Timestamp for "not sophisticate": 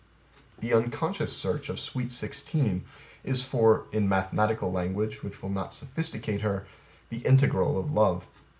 5.51-6.41